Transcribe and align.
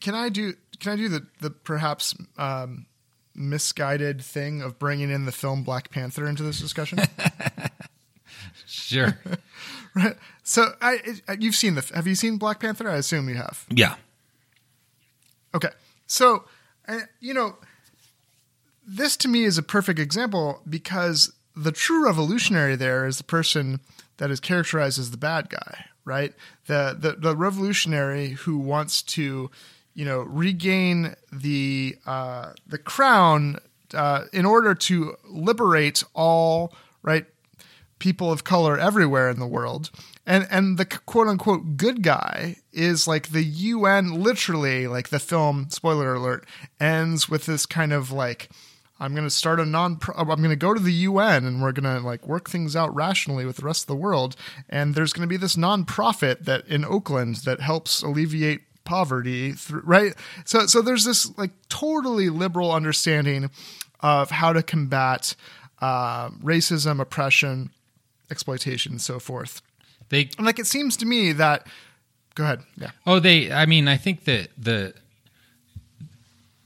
can 0.00 0.14
I 0.14 0.28
do 0.28 0.54
can 0.78 0.92
I 0.92 0.96
do 0.96 1.08
the 1.08 1.26
the 1.40 1.50
perhaps 1.50 2.14
um, 2.38 2.86
misguided 3.34 4.22
thing 4.22 4.62
of 4.62 4.78
bringing 4.78 5.10
in 5.10 5.24
the 5.26 5.32
film 5.32 5.62
Black 5.62 5.90
Panther 5.90 6.26
into 6.26 6.42
this 6.42 6.60
discussion? 6.60 6.98
Sure. 8.66 9.18
right. 9.94 10.16
So 10.42 10.74
I 10.80 10.98
you've 11.38 11.54
seen 11.56 11.74
the 11.74 11.90
have 11.94 12.06
you 12.06 12.14
seen 12.14 12.36
Black 12.38 12.60
Panther? 12.60 12.88
I 12.88 12.96
assume 12.96 13.28
you 13.28 13.34
have. 13.36 13.66
yeah. 13.70 13.96
Okay. 15.54 15.70
So, 16.06 16.44
uh, 16.88 17.00
you 17.20 17.34
know, 17.34 17.56
this 18.86 19.16
to 19.18 19.28
me 19.28 19.44
is 19.44 19.58
a 19.58 19.62
perfect 19.62 19.98
example 19.98 20.62
because 20.68 21.32
the 21.56 21.72
true 21.72 22.04
revolutionary 22.04 22.76
there 22.76 23.06
is 23.06 23.18
the 23.18 23.24
person 23.24 23.80
that 24.18 24.30
is 24.30 24.40
characterized 24.40 24.98
as 24.98 25.10
the 25.10 25.16
bad 25.16 25.48
guy, 25.50 25.86
right? 26.04 26.32
The 26.66 26.96
the, 26.98 27.12
the 27.12 27.36
revolutionary 27.36 28.30
who 28.30 28.58
wants 28.58 29.02
to, 29.02 29.50
you 29.94 30.04
know, 30.04 30.20
regain 30.20 31.14
the 31.32 31.96
uh, 32.06 32.52
the 32.66 32.78
crown 32.78 33.58
uh, 33.94 34.24
in 34.32 34.46
order 34.46 34.74
to 34.74 35.16
liberate 35.28 36.02
all 36.14 36.72
right 37.02 37.26
people 38.00 38.32
of 38.32 38.42
color 38.44 38.78
everywhere 38.78 39.30
in 39.30 39.38
the 39.38 39.46
world. 39.46 39.90
And 40.26 40.48
and 40.50 40.78
the 40.78 40.84
quote 40.84 41.28
unquote 41.28 41.76
good 41.76 42.02
guy 42.02 42.56
is 42.72 43.06
like 43.06 43.28
the 43.28 43.44
UN 43.44 44.22
literally 44.22 44.88
like 44.88 45.10
the 45.10 45.18
film 45.20 45.68
spoiler 45.70 46.14
alert 46.14 46.46
ends 46.80 47.28
with 47.28 47.46
this 47.46 47.66
kind 47.66 47.92
of 47.92 48.10
like 48.10 48.50
I'm 48.98 49.14
going 49.14 49.26
to 49.26 49.30
start 49.30 49.60
a 49.60 49.64
non 49.64 49.98
I'm 50.16 50.26
going 50.26 50.50
to 50.50 50.56
go 50.56 50.74
to 50.74 50.80
the 50.80 50.92
UN 50.92 51.44
and 51.44 51.62
we're 51.62 51.72
going 51.72 52.00
to 52.00 52.04
like 52.04 52.26
work 52.26 52.50
things 52.50 52.76
out 52.76 52.94
rationally 52.94 53.44
with 53.44 53.56
the 53.56 53.64
rest 53.64 53.84
of 53.84 53.86
the 53.88 53.96
world 53.96 54.36
and 54.68 54.94
there's 54.94 55.12
going 55.12 55.26
to 55.26 55.32
be 55.32 55.36
this 55.36 55.56
non-profit 55.56 56.44
that 56.44 56.66
in 56.66 56.84
Oakland 56.84 57.36
that 57.36 57.60
helps 57.60 58.02
alleviate 58.02 58.62
poverty 58.84 59.52
through, 59.52 59.82
right 59.84 60.14
so 60.44 60.66
so 60.66 60.80
there's 60.82 61.04
this 61.04 61.36
like 61.38 61.50
totally 61.68 62.28
liberal 62.28 62.72
understanding 62.72 63.50
of 64.00 64.30
how 64.30 64.52
to 64.52 64.62
combat 64.62 65.34
uh, 65.80 66.30
racism 66.42 67.00
oppression 67.00 67.70
exploitation 68.30 68.92
and 68.92 69.00
so 69.00 69.18
forth. 69.18 69.62
They 70.08 70.30
And 70.36 70.46
like 70.46 70.58
it 70.58 70.66
seems 70.66 70.96
to 70.98 71.06
me 71.06 71.32
that 71.32 71.66
go 72.34 72.44
ahead. 72.44 72.62
Yeah. 72.76 72.90
Oh, 73.06 73.18
they. 73.18 73.52
I 73.52 73.66
mean, 73.66 73.88
I 73.88 73.96
think 73.96 74.24
that 74.24 74.48
the 74.56 74.94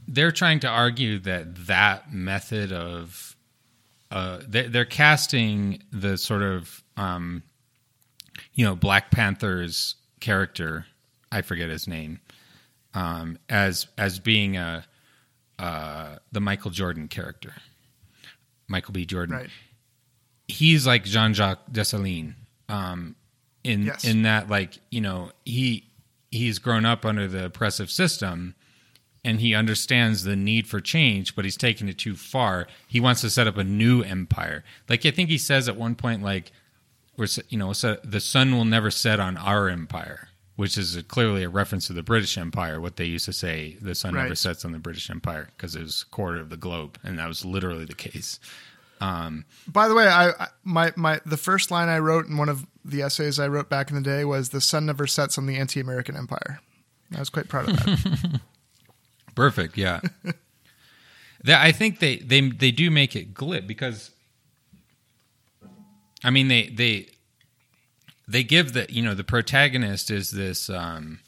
they're 0.06 0.32
trying 0.32 0.60
to 0.60 0.68
argue 0.68 1.18
that 1.20 1.66
that 1.66 2.12
method 2.12 2.72
of 2.72 3.36
uh, 4.10 4.40
they, 4.46 4.68
they're 4.68 4.84
casting 4.84 5.82
the 5.90 6.16
sort 6.16 6.42
of 6.42 6.82
um, 6.96 7.42
you 8.54 8.64
know 8.64 8.76
Black 8.76 9.10
Panther's 9.10 9.96
character. 10.20 10.86
I 11.34 11.42
forget 11.42 11.68
his 11.68 11.86
name 11.88 12.20
um, 12.94 13.38
as 13.48 13.86
as 13.98 14.18
being 14.18 14.56
a 14.56 14.84
uh, 15.58 16.16
the 16.32 16.40
Michael 16.40 16.70
Jordan 16.70 17.08
character, 17.08 17.54
Michael 18.68 18.92
B. 18.92 19.04
Jordan. 19.04 19.36
Right. 19.36 19.50
He's 20.48 20.86
like 20.86 21.04
Jean 21.04 21.32
Jacques 21.34 21.70
Dessalines. 21.70 22.34
Um, 22.68 23.16
in 23.62 23.84
Yes. 23.86 24.04
in 24.04 24.22
that 24.22 24.48
like 24.50 24.78
you 24.90 25.00
know 25.00 25.30
he 25.44 25.90
he's 26.30 26.58
grown 26.58 26.84
up 26.84 27.04
under 27.04 27.26
the 27.26 27.46
oppressive 27.46 27.90
system 27.90 28.54
and 29.24 29.40
he 29.40 29.54
understands 29.54 30.24
the 30.24 30.36
need 30.36 30.66
for 30.66 30.80
change 30.80 31.34
but 31.34 31.44
he's 31.46 31.56
taking 31.56 31.88
it 31.88 31.96
too 31.96 32.14
far 32.14 32.66
he 32.86 33.00
wants 33.00 33.22
to 33.22 33.30
set 33.30 33.46
up 33.46 33.56
a 33.56 33.64
new 33.64 34.02
empire 34.02 34.64
like 34.88 35.06
i 35.06 35.10
think 35.10 35.30
he 35.30 35.38
says 35.38 35.66
at 35.66 35.76
one 35.76 35.94
point 35.94 36.22
like 36.22 36.52
we're 37.16 37.26
you 37.48 37.56
know 37.56 37.72
so 37.72 37.96
the 38.04 38.20
sun 38.20 38.54
will 38.54 38.66
never 38.66 38.90
set 38.90 39.18
on 39.18 39.36
our 39.38 39.68
empire 39.70 40.28
which 40.56 40.78
is 40.78 40.94
a, 40.96 41.02
clearly 41.02 41.42
a 41.42 41.48
reference 41.48 41.86
to 41.86 41.92
the 41.92 42.02
british 42.02 42.36
empire 42.38 42.80
what 42.80 42.96
they 42.96 43.04
used 43.04 43.24
to 43.24 43.32
say 43.32 43.76
the 43.80 43.94
sun 43.94 44.14
never 44.14 44.34
sets 44.34 44.64
on 44.64 44.72
the 44.72 44.78
british 44.78 45.10
empire 45.10 45.48
because 45.56 45.74
it 45.74 45.82
was 45.82 46.04
a 46.06 46.10
quarter 46.14 46.40
of 46.40 46.50
the 46.50 46.56
globe 46.56 46.98
and 47.02 47.18
that 47.18 47.26
was 47.28 47.44
literally 47.44 47.84
the 47.84 47.94
case 47.94 48.38
um, 49.00 49.44
By 49.66 49.88
the 49.88 49.94
way, 49.94 50.06
I 50.06 50.30
I- 50.30 50.48
my 50.62 50.92
my 50.96 51.20
the 51.26 51.36
first 51.36 51.70
line 51.72 51.88
I 51.88 51.98
wrote 51.98 52.26
in 52.26 52.36
one 52.38 52.48
of 52.48 52.64
the 52.84 53.02
essays 53.02 53.38
I 53.40 53.48
wrote 53.48 53.68
back 53.68 53.90
in 53.90 53.96
the 53.96 54.00
day 54.02 54.24
was 54.24 54.50
the 54.50 54.60
sun 54.60 54.86
never 54.86 55.06
sets 55.08 55.36
on 55.36 55.46
the 55.46 55.56
anti-American 55.56 56.16
empire. 56.16 56.60
I 57.14 57.18
was 57.18 57.28
quite 57.28 57.48
proud 57.48 57.68
of 57.68 57.76
that. 57.76 58.40
Perfect. 59.34 59.76
Yeah. 59.76 60.00
that, 61.44 61.60
I 61.60 61.72
think 61.72 61.98
they, 61.98 62.16
they 62.18 62.48
they 62.48 62.70
do 62.70 62.88
make 62.90 63.16
it 63.16 63.34
glib 63.34 63.66
because 63.66 64.12
I 66.22 66.30
mean 66.30 66.46
they 66.48 66.68
they 66.68 67.08
they 68.26 68.42
give 68.42 68.72
the 68.72 68.86
you 68.88 69.02
know 69.02 69.14
the 69.14 69.24
protagonist 69.24 70.10
is 70.10 70.30
this 70.30 70.70
um 70.70 71.20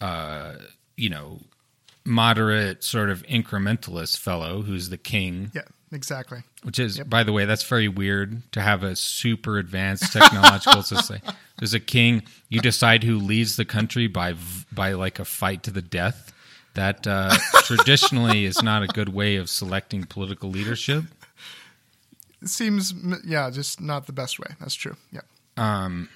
uh 0.00 0.54
you 0.96 1.08
know 1.08 1.40
moderate 2.04 2.82
sort 2.82 3.10
of 3.10 3.22
incrementalist 3.24 4.18
fellow 4.18 4.62
who's 4.62 4.88
the 4.88 4.98
king 4.98 5.50
yeah, 5.54 5.62
exactly. 5.92 6.42
which 6.64 6.78
is 6.78 6.98
by 7.00 7.22
the 7.22 7.32
way 7.32 7.44
that's 7.44 7.62
very 7.62 7.88
weird 7.88 8.42
to 8.52 8.60
have 8.60 8.82
a 8.82 8.96
super 8.96 9.58
advanced 9.58 10.12
technological 10.12 10.82
society 10.94 11.24
there's 11.58 11.74
a 11.74 11.80
king 11.80 12.22
you 12.48 12.60
decide 12.60 13.04
who 13.04 13.16
leads 13.18 13.56
the 13.56 13.64
country 13.64 14.08
by 14.08 14.34
by 14.72 14.92
like 14.92 15.20
a 15.20 15.24
fight 15.24 15.62
to 15.62 15.70
the 15.70 15.82
death 15.82 16.32
that 16.74 17.06
uh, 17.06 17.36
traditionally 17.64 18.44
is 18.46 18.62
not 18.62 18.82
a 18.82 18.86
good 18.86 19.10
way 19.10 19.36
of 19.36 19.48
selecting 19.50 20.04
political 20.04 20.50
leadership 20.50 21.04
It 22.40 22.48
seems 22.48 22.92
yeah, 23.24 23.50
just 23.50 23.80
not 23.80 24.06
the 24.06 24.12
best 24.12 24.40
way. 24.40 24.48
That's 24.58 24.74
true. 24.74 24.96
Yeah. 25.12 25.20
Um, 25.56 26.08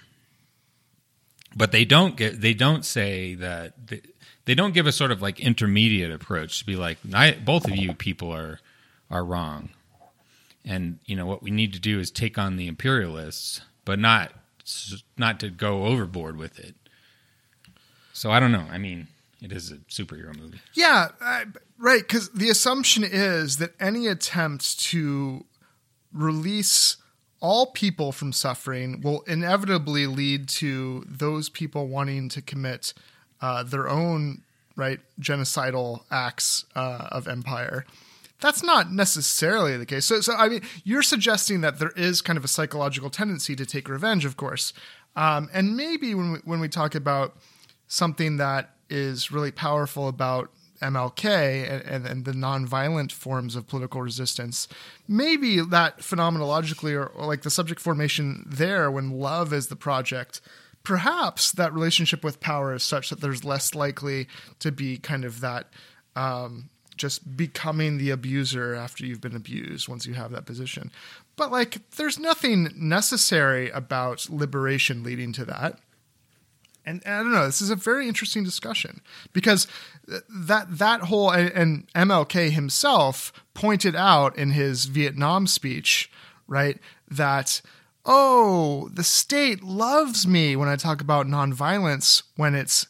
but 1.55 1.73
they 1.73 1.85
don't 1.85 2.17
get 2.17 2.41
they 2.41 2.55
don't 2.55 2.85
say 2.85 3.35
that 3.35 3.89
they, 3.89 4.01
they 4.45 4.55
don't 4.55 4.75
give 4.75 4.87
a 4.87 4.93
sort 4.93 5.11
of 5.11 5.23
like 5.23 5.41
intermediate 5.41 6.13
approach 6.13 6.61
to 6.61 6.67
be 6.67 6.77
like 6.77 6.99
both 7.45 7.65
of 7.67 7.77
you 7.77 7.95
people 7.95 8.31
are 8.33 8.61
are 9.11 9.25
wrong. 9.25 9.71
And 10.65 10.99
you 11.07 11.17
know 11.17 11.27
what 11.27 11.43
we 11.43 11.51
need 11.51 11.73
to 11.73 11.81
do 11.81 11.99
is 11.99 12.11
take 12.11 12.39
on 12.39 12.57
the 12.57 12.69
imperialists 12.69 13.61
but 13.85 13.99
not 13.99 14.33
not 15.17 15.41
to 15.41 15.51
go 15.51 15.87
overboard 15.87 16.37
with 16.37 16.59
it. 16.59 16.75
So 18.13 18.31
i 18.31 18.41
don't 18.41 18.53
know. 18.53 18.67
I 18.71 18.79
mean 18.79 19.09
it 19.43 19.53
is 19.53 19.71
a 19.71 19.77
superhero 19.77 20.37
movie. 20.39 20.61
Yeah, 20.75 21.09
I, 21.21 21.45
right. 21.79 22.01
Because 22.01 22.31
the 22.31 22.49
assumption 22.49 23.05
is 23.05 23.59
that 23.59 23.75
any 23.79 24.07
attempt 24.07 24.81
to 24.87 25.45
release 26.13 26.97
all 27.41 27.67
people 27.67 28.13
from 28.13 28.33
suffering 28.33 29.01
will 29.01 29.23
inevitably 29.23 30.07
lead 30.07 30.49
to 30.49 31.05
those 31.07 31.49
people 31.49 31.87
wanting 31.87 32.29
to 32.31 32.43
commit 32.43 32.95
uh, 33.41 33.63
their 33.63 33.89
own 33.89 34.43
right 34.77 35.01
genocidal 35.21 36.03
acts 36.11 36.65
uh, 36.75 37.09
of 37.11 37.29
empire. 37.29 37.85
That's 38.41 38.63
not 38.63 38.93
necessarily 38.93 39.77
the 39.77 39.87
case. 39.87 40.05
So, 40.05 40.21
so 40.21 40.35
I 40.35 40.49
mean, 40.49 40.63
you're 40.85 41.03
suggesting 41.03 41.63
that 41.63 41.79
there 41.79 41.93
is 41.97 42.21
kind 42.21 42.37
of 42.37 42.45
a 42.45 42.49
psychological 42.49 43.09
tendency 43.09 43.57
to 43.57 43.65
take 43.65 43.89
revenge, 43.89 44.25
of 44.25 44.37
course, 44.37 44.73
um, 45.15 45.49
and 45.53 45.77
maybe 45.77 46.15
when 46.15 46.33
we, 46.33 46.39
when 46.45 46.61
we 46.61 46.69
talk 46.69 46.95
about 46.95 47.37
something 47.89 48.37
that 48.37 48.71
is 48.91 49.33
really 49.33 49.51
powerful 49.51 50.09
about 50.09 50.51
MLK 50.81 51.71
and, 51.71 51.83
and, 51.83 52.07
and 52.07 52.25
the 52.25 52.33
nonviolent 52.33 53.13
forms 53.13 53.57
of 53.57 53.67
political 53.67 54.03
resistance, 54.03 54.69
maybe 55.09 55.61
that 55.61 55.99
phenomenologically 55.99 56.95
or, 56.95 57.07
or 57.07 57.27
like 57.27 57.43
the 57.43 57.51
subject 57.51 57.81
formation 57.81 58.45
there, 58.47 58.91
when 58.91 59.11
love 59.11 59.53
is 59.53 59.69
the 59.69 59.77
project, 59.77 60.41
perhaps 60.83 61.51
that 61.53 61.73
relationship 61.73 62.23
with 62.23 62.41
power 62.41 62.75
is 62.75 62.83
such 62.83 63.11
that 63.11 63.21
there's 63.21 63.45
less 63.45 63.75
likely 63.75 64.29
to 64.61 64.71
be 64.71 64.97
kind 64.99 65.25
of 65.25 65.41
that 65.41 65.67
um, 66.15 66.71
just 66.97 67.37
becoming 67.37 67.99
the 67.99 68.11
abuser 68.11 68.75
after 68.75 69.05
you've 69.05 69.21
been 69.21 69.37
abused 69.37 69.89
once 69.89 70.07
you 70.07 70.15
have 70.15 70.31
that 70.31 70.47
position. 70.47 70.91
But 71.37 71.53
like, 71.53 71.91
there's 71.97 72.19
nothing 72.19 72.71
necessary 72.75 73.69
about 73.71 74.31
liberation 74.31 75.03
leading 75.03 75.33
to 75.35 75.45
that. 75.47 75.79
And, 76.87 77.03
and 77.05 77.15
I 77.15 77.23
don't 77.23 77.33
know. 77.33 77.47
This 77.47 77.61
is 77.61 77.71
a 77.71 77.77
very 77.77 78.07
interesting 78.07 78.45
discussion 78.45 79.01
because 79.33 79.67
that 80.29 80.67
that 80.79 81.01
whole 81.03 81.31
and, 81.31 81.51
and 81.53 81.93
MLK 81.95 82.51
himself 82.51 83.33
pointed 83.55 83.97
out 83.97 84.39
in 84.39 84.51
his 84.51 84.85
Vietnam 84.85 85.47
speech, 85.47 86.11
right, 86.47 86.79
that 87.11 87.61
oh, 88.05 88.89
the 88.93 89.03
state 89.03 89.65
loves 89.65 90.29
me 90.29 90.55
when 90.55 90.69
I 90.69 90.77
talk 90.77 91.01
about 91.01 91.27
nonviolence 91.27 92.23
when 92.37 92.55
it's 92.55 92.87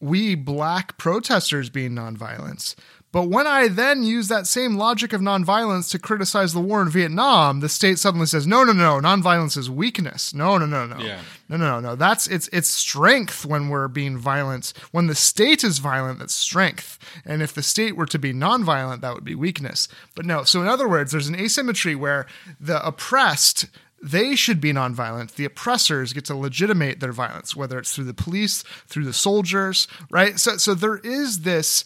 we 0.00 0.34
black 0.34 0.98
protesters 0.98 1.70
being 1.70 1.92
nonviolence. 1.92 2.74
But 3.12 3.28
when 3.28 3.46
I 3.46 3.66
then 3.66 4.04
use 4.04 4.28
that 4.28 4.46
same 4.46 4.76
logic 4.76 5.12
of 5.12 5.20
nonviolence 5.20 5.90
to 5.90 5.98
criticize 5.98 6.52
the 6.52 6.60
war 6.60 6.80
in 6.80 6.88
Vietnam, 6.88 7.58
the 7.58 7.68
state 7.68 7.98
suddenly 7.98 8.26
says, 8.26 8.46
"No, 8.46 8.62
no, 8.62 8.72
no, 8.72 9.00
nonviolence 9.00 9.56
is 9.56 9.68
weakness. 9.68 10.32
No, 10.32 10.58
no, 10.58 10.66
no, 10.66 10.86
no, 10.86 10.98
Yeah. 10.98 11.20
no, 11.48 11.56
no, 11.56 11.66
no, 11.66 11.80
no. 11.80 11.96
That's 11.96 12.28
it's 12.28 12.48
it's 12.52 12.70
strength 12.70 13.44
when 13.44 13.68
we're 13.68 13.88
being 13.88 14.16
violent. 14.16 14.72
When 14.92 15.08
the 15.08 15.16
state 15.16 15.64
is 15.64 15.78
violent, 15.78 16.20
that's 16.20 16.34
strength. 16.34 16.98
And 17.24 17.42
if 17.42 17.52
the 17.52 17.62
state 17.62 17.96
were 17.96 18.06
to 18.06 18.18
be 18.18 18.32
nonviolent, 18.32 19.00
that 19.00 19.14
would 19.14 19.24
be 19.24 19.34
weakness. 19.34 19.88
But 20.14 20.24
no. 20.24 20.44
So 20.44 20.62
in 20.62 20.68
other 20.68 20.88
words, 20.88 21.10
there's 21.10 21.28
an 21.28 21.34
asymmetry 21.34 21.96
where 21.96 22.26
the 22.60 22.84
oppressed 22.86 23.66
they 24.02 24.34
should 24.34 24.62
be 24.62 24.72
nonviolent. 24.72 25.34
The 25.34 25.44
oppressors 25.44 26.14
get 26.14 26.24
to 26.26 26.34
legitimate 26.34 27.00
their 27.00 27.12
violence, 27.12 27.54
whether 27.54 27.78
it's 27.78 27.94
through 27.94 28.04
the 28.06 28.14
police, 28.14 28.62
through 28.86 29.04
the 29.04 29.12
soldiers, 29.12 29.86
right? 30.10 30.40
So, 30.40 30.56
so 30.56 30.72
there 30.72 30.96
is 30.98 31.40
this 31.40 31.84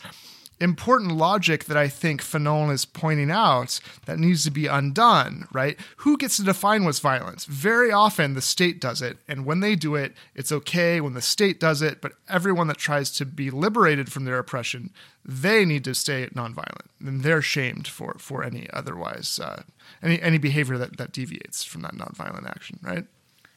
important 0.60 1.12
logic 1.12 1.64
that 1.64 1.76
I 1.76 1.88
think 1.88 2.22
Fanon 2.22 2.72
is 2.72 2.84
pointing 2.84 3.30
out 3.30 3.80
that 4.06 4.18
needs 4.18 4.44
to 4.44 4.50
be 4.50 4.66
undone, 4.66 5.46
right? 5.52 5.78
Who 5.98 6.16
gets 6.16 6.36
to 6.36 6.42
define 6.44 6.84
what's 6.84 7.00
violence? 7.00 7.44
Very 7.44 7.90
often 7.90 8.34
the 8.34 8.40
state 8.40 8.80
does 8.80 9.02
it, 9.02 9.18
and 9.28 9.44
when 9.44 9.60
they 9.60 9.74
do 9.74 9.94
it, 9.94 10.14
it's 10.34 10.52
okay 10.52 11.00
when 11.00 11.14
the 11.14 11.22
state 11.22 11.60
does 11.60 11.82
it, 11.82 12.00
but 12.00 12.12
everyone 12.28 12.68
that 12.68 12.78
tries 12.78 13.10
to 13.12 13.24
be 13.24 13.50
liberated 13.50 14.12
from 14.12 14.24
their 14.24 14.38
oppression, 14.38 14.90
they 15.24 15.64
need 15.64 15.84
to 15.84 15.94
stay 15.94 16.26
nonviolent, 16.34 16.88
and 17.00 17.22
they're 17.22 17.42
shamed 17.42 17.88
for 17.88 18.16
for 18.18 18.44
any 18.44 18.68
otherwise 18.72 19.40
uh, 19.42 19.62
any 20.02 20.20
any 20.20 20.38
behavior 20.38 20.78
that 20.78 20.96
that 20.98 21.12
deviates 21.12 21.64
from 21.64 21.82
that 21.82 21.94
nonviolent 21.94 22.48
action, 22.48 22.78
right? 22.82 23.06